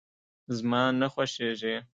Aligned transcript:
زما 0.57 0.81
نه 0.99 1.07
خوښيږي. 1.13 1.75